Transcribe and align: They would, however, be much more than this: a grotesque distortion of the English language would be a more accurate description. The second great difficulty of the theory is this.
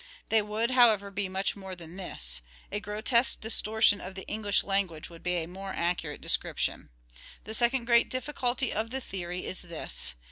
They 0.29 0.41
would, 0.41 0.71
however, 0.71 1.11
be 1.11 1.29
much 1.29 1.55
more 1.55 1.75
than 1.75 1.95
this: 1.95 2.41
a 2.71 2.79
grotesque 2.79 3.39
distortion 3.39 4.01
of 4.01 4.15
the 4.15 4.25
English 4.25 4.63
language 4.63 5.11
would 5.11 5.21
be 5.21 5.35
a 5.35 5.45
more 5.47 5.73
accurate 5.73 6.21
description. 6.21 6.89
The 7.43 7.53
second 7.53 7.85
great 7.85 8.09
difficulty 8.09 8.73
of 8.73 8.89
the 8.89 8.99
theory 8.99 9.45
is 9.45 9.61
this. 9.61 10.15